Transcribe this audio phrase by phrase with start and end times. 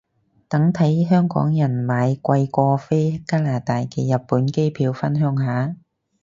[0.49, 5.75] 等睇香港人買貴過飛加拿大嘅日本機票返鄉下